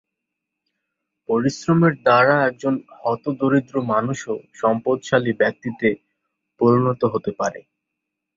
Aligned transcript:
পরিশ্রমের 1.29 1.93
দ্বারা 1.99 2.35
একজন 2.49 2.73
হতদরিদ্র 3.01 3.75
মানুষও 3.91 4.33
সম্পদশালী 4.55 5.31
ব্যক্তিতে 5.41 5.89
পরিণত 6.61 7.01
হতে 7.13 7.31
পারে। 7.39 7.59